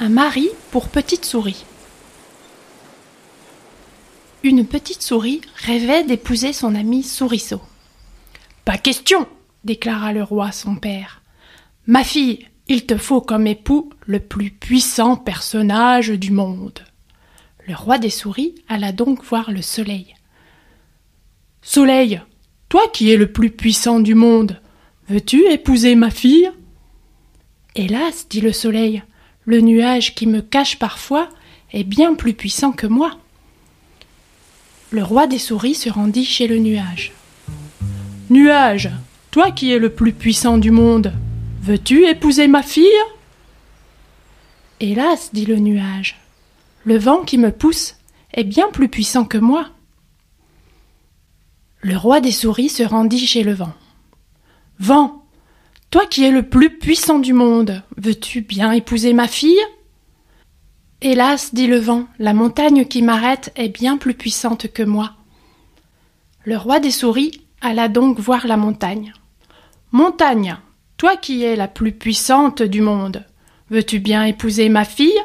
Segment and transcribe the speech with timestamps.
[0.00, 1.64] Un mari pour petite souris.
[4.44, 7.60] Une petite souris rêvait d'épouser son ami Souriceau.
[8.64, 9.26] Pas question,
[9.64, 11.20] déclara le roi son père.
[11.88, 16.84] Ma fille, il te faut comme époux le plus puissant personnage du monde.
[17.66, 20.14] Le roi des souris alla donc voir le soleil.
[21.60, 22.22] Soleil,
[22.68, 24.60] toi qui es le plus puissant du monde,
[25.08, 26.52] veux-tu épouser ma fille?
[27.74, 29.02] Hélas, dit le soleil,
[29.48, 31.30] le nuage qui me cache parfois
[31.72, 33.16] est bien plus puissant que moi.
[34.90, 37.12] Le roi des souris se rendit chez le nuage.
[38.28, 38.90] Nuage,
[39.30, 41.14] toi qui es le plus puissant du monde,
[41.62, 42.84] veux-tu épouser ma fille?
[44.80, 46.20] Hélas, dit le nuage,
[46.84, 47.96] le vent qui me pousse
[48.34, 49.70] est bien plus puissant que moi.
[51.80, 53.72] Le roi des souris se rendit chez le vent.
[54.78, 55.24] Vent,
[55.90, 59.60] toi qui es le plus puissant du monde, veux-tu bien épouser ma fille?
[61.00, 65.14] Hélas, dit le vent, la montagne qui m'arrête est bien plus puissante que moi.
[66.44, 69.14] Le roi des souris alla donc voir la montagne.
[69.92, 70.58] Montagne,
[70.98, 73.24] toi qui es la plus puissante du monde,
[73.70, 75.18] veux-tu bien épouser ma fille?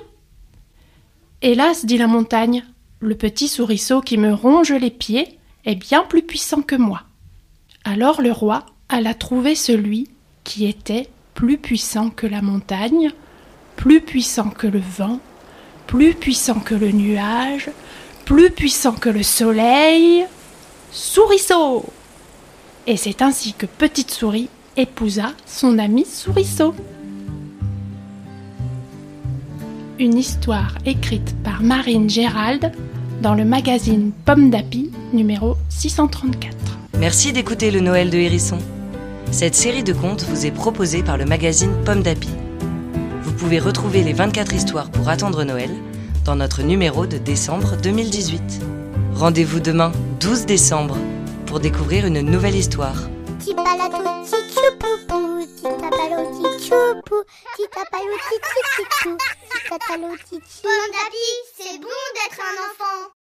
[1.41, 2.63] Hélas, dit la montagne,
[3.01, 7.03] le petit souriceau qui me ronge les pieds est bien plus puissant que moi.
[7.83, 10.07] Alors le roi alla trouver celui
[10.43, 13.11] qui était plus puissant que la montagne,
[13.75, 15.19] plus puissant que le vent,
[15.87, 17.69] plus puissant que le nuage,
[18.25, 20.25] plus puissant que le soleil.
[20.91, 21.85] Souriceau
[22.87, 26.75] Et c'est ainsi que Petite Souris épousa son ami Souriceau.
[29.99, 32.71] Une histoire écrite par Marine Gérald
[33.21, 36.55] dans le magazine Pomme d'Api numéro 634.
[36.99, 38.59] Merci d'écouter le Noël de Hérisson.
[39.31, 42.29] Cette série de contes vous est proposée par le magazine Pomme d'Api.
[43.23, 45.71] Vous pouvez retrouver les 24 histoires pour attendre Noël
[46.25, 48.61] dans notre numéro de décembre 2018.
[49.15, 50.97] Rendez-vous demain, 12 décembre,
[51.45, 53.09] pour découvrir une nouvelle histoire.
[59.87, 60.05] Pomme
[61.57, 63.22] c'est bon d'être un enfant.